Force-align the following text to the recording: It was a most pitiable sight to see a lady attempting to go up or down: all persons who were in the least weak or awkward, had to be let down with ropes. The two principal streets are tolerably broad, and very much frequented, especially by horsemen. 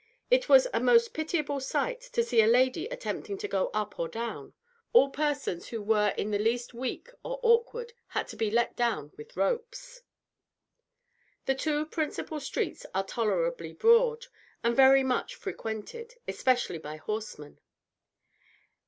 It 0.31 0.49
was 0.49 0.67
a 0.73 0.79
most 0.79 1.13
pitiable 1.13 1.59
sight 1.59 2.01
to 2.13 2.23
see 2.23 2.41
a 2.41 2.47
lady 2.47 2.87
attempting 2.87 3.37
to 3.37 3.47
go 3.47 3.67
up 3.71 3.99
or 3.99 4.07
down: 4.07 4.55
all 4.93 5.11
persons 5.11 5.67
who 5.67 5.79
were 5.79 6.15
in 6.17 6.31
the 6.31 6.39
least 6.39 6.73
weak 6.73 7.11
or 7.23 7.39
awkward, 7.43 7.93
had 8.07 8.27
to 8.29 8.35
be 8.35 8.49
let 8.49 8.75
down 8.75 9.11
with 9.15 9.37
ropes. 9.37 10.01
The 11.45 11.53
two 11.53 11.85
principal 11.85 12.39
streets 12.39 12.83
are 12.95 13.05
tolerably 13.05 13.73
broad, 13.73 14.25
and 14.63 14.75
very 14.75 15.03
much 15.03 15.35
frequented, 15.35 16.15
especially 16.27 16.79
by 16.79 16.95
horsemen. 16.95 17.59